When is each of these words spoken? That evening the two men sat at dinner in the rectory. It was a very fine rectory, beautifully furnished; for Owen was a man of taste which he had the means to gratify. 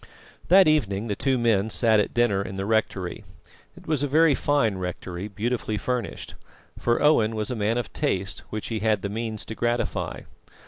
That 0.47 0.67
evening 0.67 1.09
the 1.09 1.15
two 1.15 1.37
men 1.37 1.69
sat 1.69 1.99
at 1.99 2.11
dinner 2.11 2.41
in 2.41 2.57
the 2.57 2.65
rectory. 2.65 3.23
It 3.77 3.85
was 3.85 4.01
a 4.01 4.07
very 4.07 4.33
fine 4.33 4.79
rectory, 4.79 5.27
beautifully 5.27 5.77
furnished; 5.77 6.33
for 6.79 6.99
Owen 7.03 7.35
was 7.35 7.51
a 7.51 7.55
man 7.55 7.77
of 7.77 7.93
taste 7.93 8.39
which 8.49 8.69
he 8.69 8.79
had 8.79 9.03
the 9.03 9.09
means 9.09 9.45
to 9.45 9.53
gratify. 9.53 10.21